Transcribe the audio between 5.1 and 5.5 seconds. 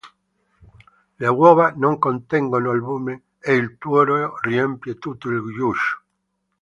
il